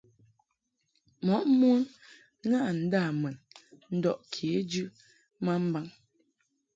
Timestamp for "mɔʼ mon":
1.25-1.81